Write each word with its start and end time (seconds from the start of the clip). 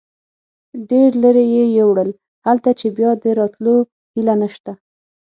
ډېر 0.89 1.09
لرې 1.23 1.45
یې 1.55 1.65
یوړل، 1.79 2.09
هلته 2.47 2.69
چې 2.79 2.87
بیا 2.97 3.11
د 3.23 3.25
راتلو 3.39 3.75
هیله 4.13 4.35
نشته. 4.41 4.71